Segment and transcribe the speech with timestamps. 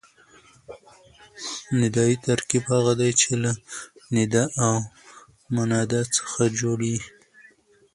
[1.79, 3.51] ندایي ترکیب هغه دئ، چي له
[4.15, 4.75] ندا او
[5.55, 6.99] منادا څخه جوړ يي.